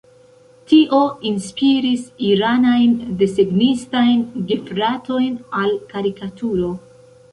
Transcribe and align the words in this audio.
Tio 0.69 1.01
inspiris 1.31 2.07
iranajn 2.29 2.95
desegnistajn 3.19 4.25
gefratojn 4.53 5.37
al 5.61 5.77
karikaturo. 5.93 6.73